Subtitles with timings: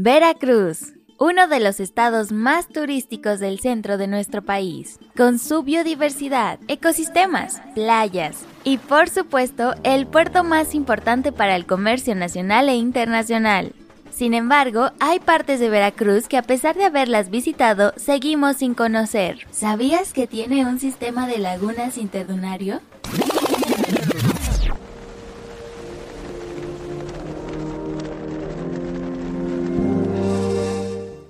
[0.00, 6.60] Veracruz, uno de los estados más turísticos del centro de nuestro país, con su biodiversidad,
[6.68, 13.72] ecosistemas, playas y por supuesto el puerto más importante para el comercio nacional e internacional.
[14.10, 19.48] Sin embargo, hay partes de Veracruz que a pesar de haberlas visitado, seguimos sin conocer.
[19.50, 22.80] ¿Sabías que tiene un sistema de lagunas interdunario?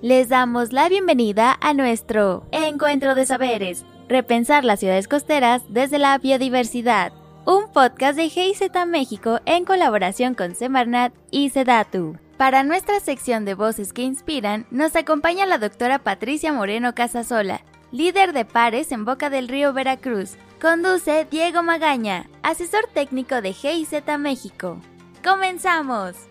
[0.08, 6.16] Les damos la bienvenida a nuestro Encuentro de Saberes, repensar las ciudades costeras desde la
[6.16, 7.12] biodiversidad,
[7.44, 12.16] un podcast de GIZ México en colaboración con Semarnat y Sedatu.
[12.38, 17.60] Para nuestra sección de voces que inspiran, nos acompaña la doctora Patricia Moreno Casasola,
[17.92, 20.38] líder de pares en Boca del Río Veracruz.
[20.58, 24.80] Conduce Diego Magaña, asesor técnico de GIZ México.
[25.22, 26.27] ¡Comenzamos!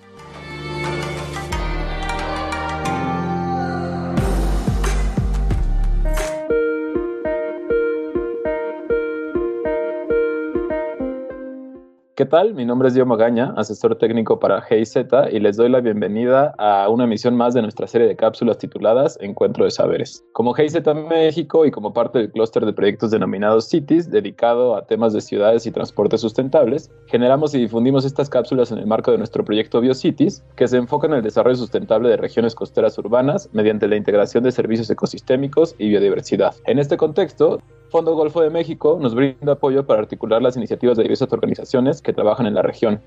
[12.17, 12.55] ¿Qué tal?
[12.55, 16.89] Mi nombre es Diego Magaña, asesor técnico para GIZ y les doy la bienvenida a
[16.89, 20.25] una emisión más de nuestra serie de cápsulas tituladas Encuentro de Saberes.
[20.33, 25.13] Como GIZ México y como parte del clúster de proyectos denominados Cities, dedicado a temas
[25.13, 29.45] de ciudades y transportes sustentables, generamos y difundimos estas cápsulas en el marco de nuestro
[29.45, 33.95] proyecto BioCities, que se enfoca en el desarrollo sustentable de regiones costeras urbanas mediante la
[33.95, 36.55] integración de servicios ecosistémicos y biodiversidad.
[36.65, 41.03] En este contexto, Fondo Golfo de México nos brinda apoyo para articular las iniciativas de
[41.03, 42.99] diversas organizaciones que trabajan en la región.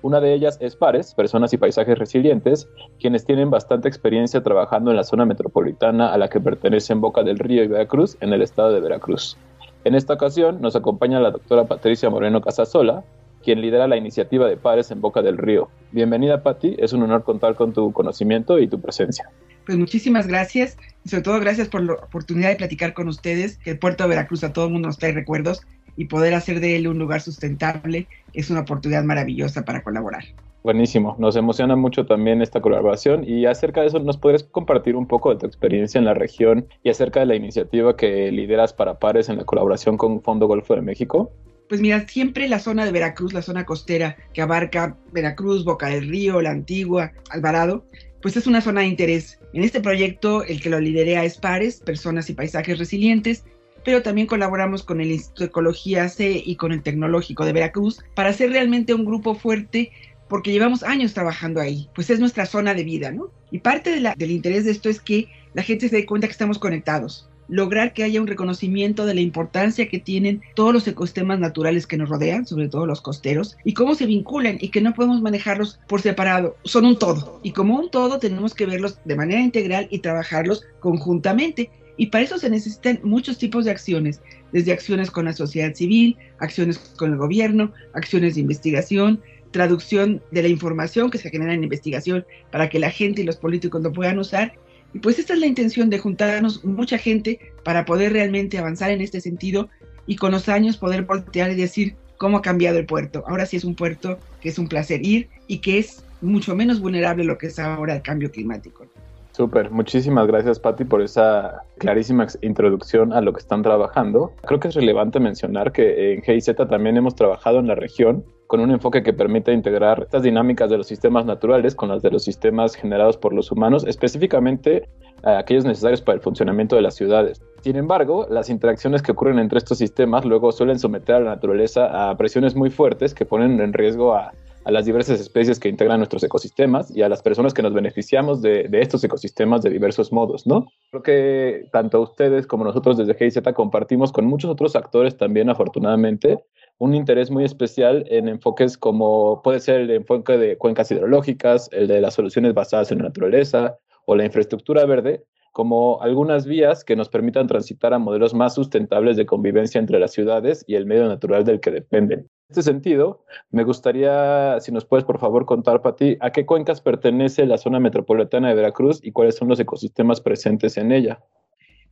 [0.00, 2.68] Una de ellas es PARES, Personas y Paisajes Resilientes,
[3.00, 7.40] quienes tienen bastante experiencia trabajando en la zona metropolitana a la que pertenecen Boca del
[7.40, 9.36] Río y Veracruz, en el estado de Veracruz.
[9.82, 13.02] En esta ocasión nos acompaña la doctora Patricia Moreno Casasola,
[13.42, 15.68] quien lidera la iniciativa de Pares en Boca del Río.
[15.90, 19.30] Bienvenida, Patti, es un honor contar con tu conocimiento y tu presencia.
[19.68, 23.72] Pues muchísimas gracias y sobre todo gracias por la oportunidad de platicar con ustedes, que
[23.72, 25.60] el puerto de Veracruz a todo el mundo nos trae recuerdos
[25.94, 30.24] y poder hacer de él un lugar sustentable es una oportunidad maravillosa para colaborar.
[30.64, 35.06] Buenísimo, nos emociona mucho también esta colaboración y acerca de eso nos podrías compartir un
[35.06, 38.98] poco de tu experiencia en la región y acerca de la iniciativa que lideras para
[38.98, 41.30] Pares en la colaboración con Fondo Golfo de México.
[41.68, 46.08] Pues mira, siempre la zona de Veracruz, la zona costera que abarca Veracruz, Boca del
[46.08, 47.84] Río, La Antigua, Alvarado,
[48.22, 49.38] pues es una zona de interés.
[49.52, 53.44] En este proyecto el que lo liderea es PARES, Personas y Paisajes Resilientes,
[53.84, 58.04] pero también colaboramos con el Instituto de Ecología C y con el Tecnológico de Veracruz
[58.14, 59.92] para hacer realmente un grupo fuerte
[60.28, 63.30] porque llevamos años trabajando ahí, pues es nuestra zona de vida, ¿no?
[63.50, 66.58] Y parte del interés de esto es que la gente se dé cuenta que estamos
[66.58, 71.86] conectados, lograr que haya un reconocimiento de la importancia que tienen todos los ecosistemas naturales
[71.86, 75.20] que nos rodean, sobre todo los costeros, y cómo se vinculan y que no podemos
[75.20, 77.40] manejarlos por separado, son un todo.
[77.42, 81.70] Y como un todo tenemos que verlos de manera integral y trabajarlos conjuntamente.
[81.96, 84.20] Y para eso se necesitan muchos tipos de acciones,
[84.52, 89.20] desde acciones con la sociedad civil, acciones con el gobierno, acciones de investigación,
[89.50, 93.36] traducción de la información que se genera en investigación para que la gente y los
[93.36, 94.52] políticos lo puedan usar
[94.94, 99.00] y pues esta es la intención de juntarnos mucha gente para poder realmente avanzar en
[99.00, 99.68] este sentido
[100.06, 103.24] y con los años poder voltear y decir cómo ha cambiado el puerto.
[103.26, 106.80] Ahora sí es un puerto que es un placer ir y que es mucho menos
[106.80, 108.86] vulnerable lo que es ahora el cambio climático.
[109.32, 114.32] Súper, muchísimas gracias Patti por esa clarísima introducción a lo que están trabajando.
[114.44, 118.60] Creo que es relevante mencionar que en GIZ también hemos trabajado en la región con
[118.60, 122.24] un enfoque que permite integrar estas dinámicas de los sistemas naturales con las de los
[122.24, 124.88] sistemas generados por los humanos, específicamente
[125.22, 127.42] eh, aquellos necesarios para el funcionamiento de las ciudades.
[127.60, 132.10] Sin embargo, las interacciones que ocurren entre estos sistemas luego suelen someter a la naturaleza
[132.10, 134.32] a presiones muy fuertes que ponen en riesgo a,
[134.64, 138.68] las diversas especies que integran nuestros ecosistemas y a las personas que nos beneficiamos de,
[138.70, 140.66] estos ecosistemas de diversos modos, ¿no?
[140.90, 146.44] Creo que tanto ustedes como nosotros desde GIZ compartimos con muchos otros actores también, afortunadamente,
[146.78, 151.88] un interés muy especial en enfoques como puede ser el enfoque de cuencas hidrológicas, el
[151.88, 153.76] de las soluciones basadas en la naturaleza
[154.06, 159.16] o la infraestructura verde, como algunas vías que nos permitan transitar a modelos más sustentables
[159.16, 162.20] de convivencia entre las ciudades y el medio natural del que dependen.
[162.20, 166.80] En este sentido, me gustaría, si nos puedes por favor contar, Pati, a qué cuencas
[166.80, 171.20] pertenece la zona metropolitana de Veracruz y cuáles son los ecosistemas presentes en ella.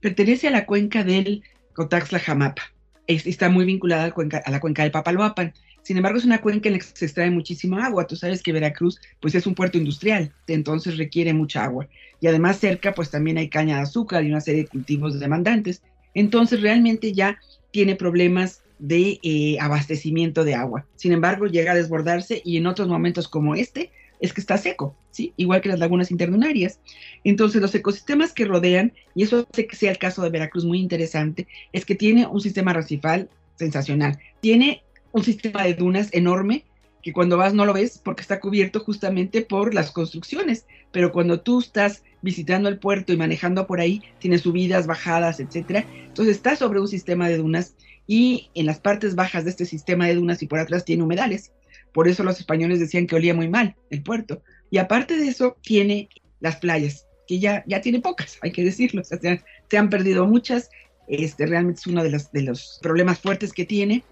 [0.01, 1.43] Pertenece a la cuenca del
[1.75, 2.76] Cotaxla-Jamapa
[3.07, 5.53] está muy vinculada a la, cuenca, a del Papaloapan.
[5.83, 8.07] Sin embargo, es una cuenca en la que se extrae muchísima agua.
[8.07, 11.87] Tú sabes que Veracruz, pues es un puerto industrial, entonces requiere mucha agua.
[12.21, 15.83] Y además cerca, pues también hay caña de azúcar y una serie de cultivos demandantes.
[16.15, 17.39] Entonces realmente ya
[17.71, 20.87] tiene problemas de eh, abastecimiento de agua.
[20.97, 23.91] Sin embargo, llega a desbordarse y en otros momentos como este,
[24.21, 25.33] es que está seco, ¿sí?
[25.37, 26.81] Igual que las lagunas interdunarias.
[27.25, 30.81] Entonces, los ecosistemas que rodean, y eso hace que sea el caso de Veracruz muy
[30.81, 34.19] interesante, es que tiene un sistema arrecifal sensacional.
[34.41, 34.83] Tiene
[35.13, 36.65] un sistema de dunas enorme
[37.03, 41.41] que cuando vas no lo ves porque está cubierto justamente por las construcciones, pero cuando
[41.41, 45.87] tú estás visitando el puerto y manejando por ahí, tiene subidas, bajadas, etcétera.
[46.09, 47.77] Entonces está sobre un sistema de dunas
[48.09, 51.53] y en las partes bajas de este sistema de dunas y por atrás tiene humedales.
[51.97, 54.43] Por eso los españoles decían que olía muy mal el puerto.
[54.71, 56.11] Y aparte de eso, tiene
[56.41, 59.03] las playas, que ya, ya tiene pocas, hay que decirlo.
[59.03, 60.69] se, han, perdido muchas.
[61.09, 62.11] Este, realmente es uno de
[62.43, 64.05] los, problemas fuertes que tiene.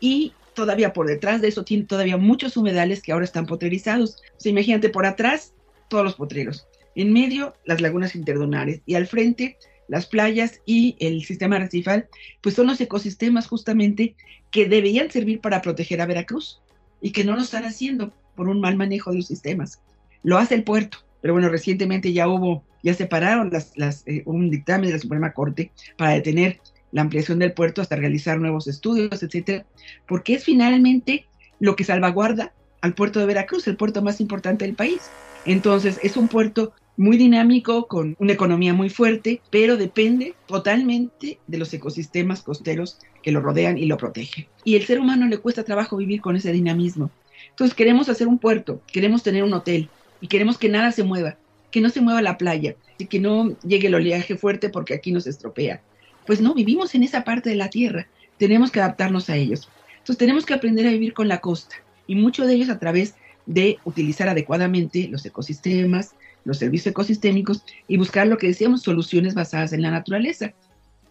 [0.00, 4.22] Y todavía por detrás de eso tiene todavía muchos humedales que ahora están potrerizados.
[4.38, 5.52] O sea, imagínate, por atrás
[5.90, 9.58] todos los potreros, en medio las lagunas interdunares y al frente
[9.88, 12.08] las playas y el sistema arrecifal,
[12.40, 14.16] pues son los ecosistemas justamente
[14.50, 16.62] que deberían servir para proteger a Veracruz
[17.00, 19.80] y que no lo están haciendo por un mal manejo de los sistemas.
[20.22, 24.88] Lo hace el puerto, pero bueno, recientemente ya hubo, ya separaron las, eh, un dictamen
[24.88, 26.60] de la Suprema Corte para detener
[26.92, 29.66] la ampliación del puerto hasta realizar nuevos estudios, etcétera,
[30.06, 31.26] porque es finalmente
[31.58, 35.02] lo que salvaguarda al puerto de Veracruz, el puerto más importante del país.
[35.44, 41.58] Entonces, es un puerto muy dinámico, con una economía muy fuerte, pero depende totalmente de
[41.58, 44.46] los ecosistemas costeros que lo rodean y lo protegen.
[44.64, 47.10] Y el ser humano le cuesta trabajo vivir con ese dinamismo.
[47.50, 49.88] Entonces queremos hacer un puerto, queremos tener un hotel
[50.20, 51.36] y queremos que nada se mueva,
[51.70, 55.12] que no se mueva la playa y que no llegue el oleaje fuerte porque aquí
[55.12, 55.82] nos estropea.
[56.26, 58.08] Pues no, vivimos en esa parte de la tierra,
[58.38, 59.68] tenemos que adaptarnos a ellos.
[59.98, 61.76] Entonces tenemos que aprender a vivir con la costa
[62.06, 63.14] y mucho de ellos a través
[63.46, 66.14] de utilizar adecuadamente los ecosistemas,
[66.44, 70.52] los servicios ecosistémicos y buscar lo que decíamos, soluciones basadas en la naturaleza.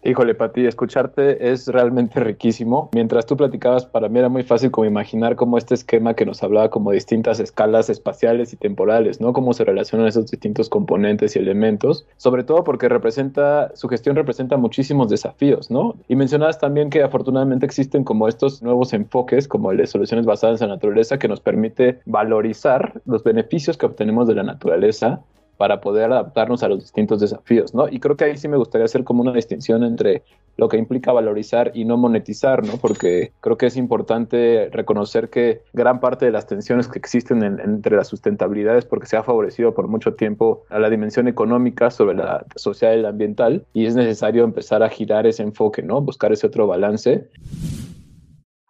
[0.06, 2.90] Híjole, Pati, escucharte es realmente riquísimo.
[2.94, 6.44] Mientras tú platicabas, para mí era muy fácil como imaginar cómo este esquema que nos
[6.44, 9.32] hablaba como distintas escalas espaciales y temporales, ¿no?
[9.32, 14.56] Cómo se relacionan esos distintos componentes y elementos, sobre todo porque representa, su gestión representa
[14.56, 15.96] muchísimos desafíos, ¿no?
[16.06, 20.62] Y mencionabas también que afortunadamente existen como estos nuevos enfoques, como el de soluciones basadas
[20.62, 25.20] en la naturaleza, que nos permite valorizar los beneficios que obtenemos de la naturaleza
[25.56, 27.88] para poder adaptarnos a los distintos desafíos, ¿no?
[27.88, 30.22] Y creo que ahí sí me gustaría hacer como una distinción entre
[30.56, 32.78] lo que implica valorizar y no monetizar, ¿no?
[32.78, 37.96] Porque creo que es importante reconocer que gran parte de las tensiones que existen entre
[37.96, 42.44] las sustentabilidades, porque se ha favorecido por mucho tiempo a la dimensión económica sobre la
[42.56, 46.00] social y la ambiental, y es necesario empezar a girar ese enfoque, ¿no?
[46.00, 47.28] Buscar ese otro balance.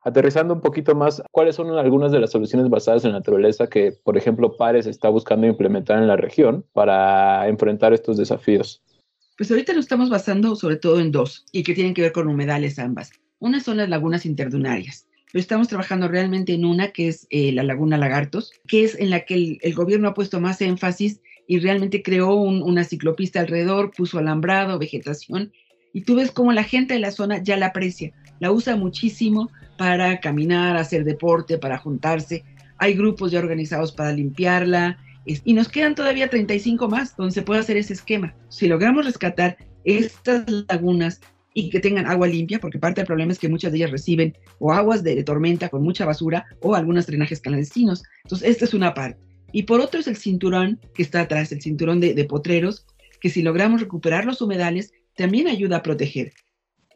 [0.06, 3.90] Aterrizando un poquito más, ¿cuáles son algunas de las soluciones basadas en la naturaleza que,
[3.90, 8.80] por ejemplo, Pares está buscando implementar en la región para enfrentar estos desafíos?
[9.36, 12.28] Pues ahorita lo estamos basando sobre todo en dos y que tienen que ver con
[12.28, 13.10] humedales ambas.
[13.40, 15.08] Una son las lagunas interdunarias.
[15.32, 19.10] Pero estamos trabajando realmente en una que es eh, la laguna Lagartos, que es en
[19.10, 24.18] la que el, gobierno ha puesto más énfasis y realmente creó una ciclopista alrededor, puso
[24.18, 25.52] alambrado, vegetación,
[25.92, 29.50] y tú ves cómo la gente de la zona ya la aprecia, la usa muchísimo
[29.76, 32.44] para caminar, hacer deporte, para juntarse.
[32.78, 34.98] Hay grupos ya organizados para limpiarla.
[35.24, 38.34] Y nos quedan todavía 35 más donde se puede hacer ese esquema.
[38.48, 41.20] Si logramos rescatar estas lagunas
[41.52, 44.36] y que tengan agua limpia, porque parte del problema es que muchas de ellas reciben
[44.60, 48.04] o aguas de, tormenta con mucha basura o algunos drenajes clandestinos.
[48.22, 49.18] Entonces, esta es una parte.
[49.52, 52.86] Y por otro es el cinturón que está atrás, el cinturón de potreros,
[53.20, 56.32] que si logramos recuperar los humedales, también ayuda a proteger.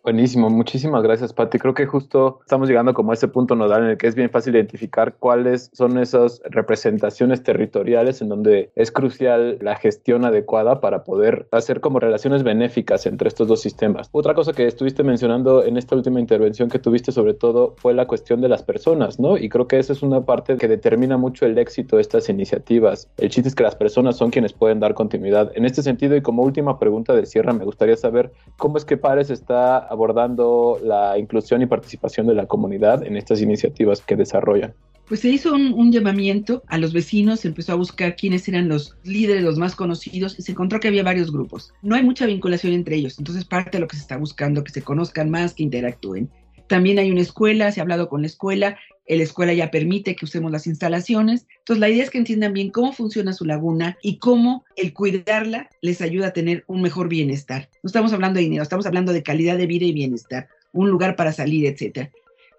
[0.02, 1.58] Buenísimo, muchísimas gracias, Pati.
[1.58, 4.30] Creo que justo estamos llegando como a ese punto nodal en el que es bien
[4.30, 11.04] fácil identificar cuáles son esas representaciones territoriales en donde es crucial la gestión adecuada para
[11.04, 14.08] poder hacer como relaciones benéficas entre estos dos sistemas.
[14.12, 18.06] Otra cosa que estuviste mencionando en esta última intervención que tuviste sobre todo fue la
[18.06, 19.36] cuestión de las personas, ¿no?
[19.36, 23.10] Y creo que esa es una parte que determina mucho el éxito de estas iniciativas.
[23.18, 25.52] El chiste es que las personas son quienes pueden dar continuidad.
[25.54, 28.96] En este sentido y como última pregunta de cierre, me gustaría saber cómo es que
[28.96, 34.72] Pares está abordando la inclusión y participación de la comunidad en estas iniciativas que desarrollan?
[35.08, 38.96] Pues se hizo un, llamamiento a los vecinos, se empezó a buscar quiénes eran los
[39.02, 41.74] líderes, los más conocidos, y se encontró que había varios grupos.
[41.82, 44.70] No hay mucha vinculación entre ellos, entonces parte de lo que se está buscando, que
[44.70, 46.30] se conozcan más, que interactúen.
[46.68, 48.78] También hay una escuela, se ha hablado con la escuela,
[49.16, 51.46] la escuela ya permite que usemos las instalaciones.
[51.58, 55.68] Entonces, la idea es que entiendan bien cómo funciona su laguna y cómo el cuidarla
[55.80, 57.68] les ayuda a tener un mejor bienestar.
[57.82, 61.16] No estamos hablando de dinero, estamos hablando de calidad de vida y bienestar, un lugar
[61.16, 62.08] para salir, etc.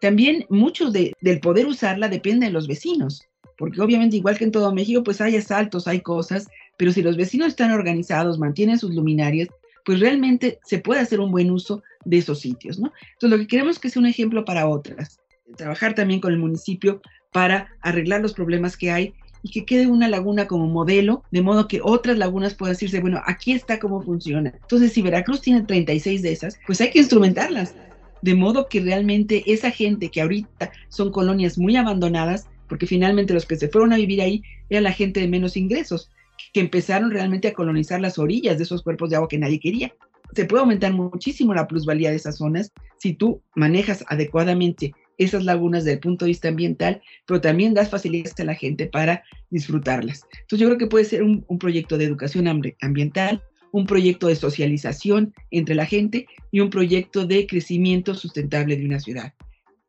[0.02, 3.24] También mucho del poder usarla depende de los vecinos,
[3.58, 7.16] porque obviamente igual que en todo México, pues hay asaltos, hay cosas, pero si los
[7.16, 9.48] vecinos están organizados, mantienen sus luminarias,
[9.86, 12.92] pues realmente se puede hacer un buen uso de esos sitios, ¿no?
[13.14, 15.21] Entonces, lo que queremos que sea un ejemplo para otras
[15.56, 20.08] trabajar también con el municipio para arreglar los problemas que hay y que quede una
[20.08, 24.54] laguna como modelo, de modo que otras lagunas puedan decirse, bueno, aquí está cómo funciona.
[24.62, 27.74] Entonces, si Veracruz tiene 36 de esas, pues hay que instrumentarlas.
[28.22, 33.46] De modo que realmente esa gente que ahorita son colonias muy abandonadas, porque finalmente los
[33.46, 36.12] que se fueron a vivir ahí eran la gente de menos ingresos,
[36.54, 39.94] que empezaron realmente a colonizar las orillas de esos cuerpos de agua que nadie quería.
[40.36, 44.94] Se puede aumentar muchísimo la plusvalía de esas zonas si tú manejas adecuadamente
[45.24, 48.88] esas lagunas desde el punto de vista ambiental, pero también das facilidades a la gente
[48.88, 50.26] para disfrutarlas.
[50.42, 52.48] Entonces yo creo que puede ser un, proyecto de educación
[52.82, 58.86] ambiental, un proyecto de socialización entre la gente y un proyecto de crecimiento sustentable de
[58.86, 59.34] una ciudad.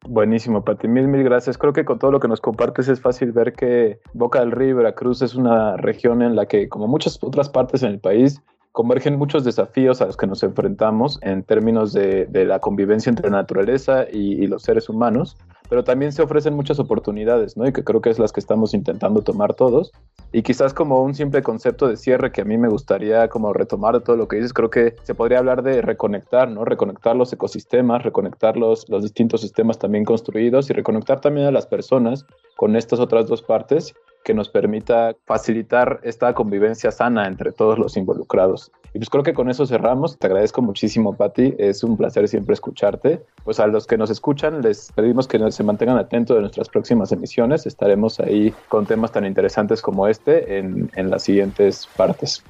[0.04, 0.88] Buenísimo, Pati.
[0.88, 1.56] Mil, mil gracias.
[1.56, 4.76] Creo que con todo lo que nos compartes es fácil ver que Boca del Río
[4.76, 9.18] Veracruz es una región en la que, como muchas otras partes en el país, convergen
[9.18, 14.06] muchos desafíos a los que nos enfrentamos en términos de, la convivencia entre la naturaleza
[14.10, 15.36] y, los seres humanos,
[15.68, 17.66] pero también se ofrecen muchas oportunidades, ¿no?
[17.66, 19.92] Y que creo que es las que estamos intentando tomar todos.
[20.32, 23.94] Y quizás como un simple concepto de cierre que a mí me gustaría como retomar
[23.94, 26.64] de todo lo que dices, creo que se podría hablar de reconectar, ¿no?
[26.64, 31.66] Reconectar los ecosistemas, reconectar los, los distintos sistemas también construidos y reconectar también a las
[31.66, 32.26] personas
[32.56, 37.96] con estas otras dos partes que nos permita facilitar esta convivencia sana entre todos los
[37.96, 38.72] involucrados.
[38.94, 40.18] Y pues creo que con eso cerramos.
[40.18, 41.54] Te agradezco muchísimo, Patti.
[41.58, 43.24] Es un placer siempre escucharte.
[43.44, 47.10] Pues a los que nos escuchan les pedimos que se mantengan atentos de nuestras próximas
[47.10, 47.64] emisiones.
[47.66, 52.44] Estaremos ahí con temas tan interesantes como este en, en las siguientes partes.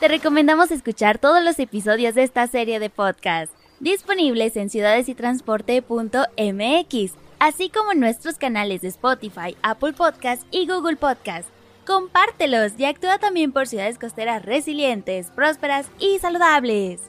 [0.00, 7.12] Te recomendamos escuchar todos los episodios de esta serie de podcast, disponibles en ciudadesytransporte.mx
[7.42, 11.48] así como en nuestros canales de Spotify, Apple Podcast y Google Podcast.
[11.84, 17.00] Compártelos y actúa también por ciudades costeras resilientes, prósperas y saludables.